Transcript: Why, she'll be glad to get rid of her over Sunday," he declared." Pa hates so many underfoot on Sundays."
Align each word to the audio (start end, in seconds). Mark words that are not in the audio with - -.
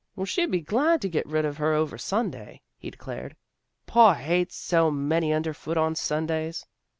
Why, 0.15 0.25
she'll 0.25 0.49
be 0.49 0.61
glad 0.61 0.99
to 1.03 1.09
get 1.09 1.27
rid 1.27 1.45
of 1.45 1.57
her 1.57 1.73
over 1.73 1.95
Sunday," 1.99 2.63
he 2.75 2.89
declared." 2.89 3.35
Pa 3.85 4.15
hates 4.15 4.55
so 4.55 4.89
many 4.89 5.31
underfoot 5.31 5.77
on 5.77 5.93
Sundays." 5.93 6.65